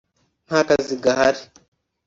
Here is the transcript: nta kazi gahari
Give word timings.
nta 0.47 0.59
kazi 0.67 0.93
gahari 1.03 1.41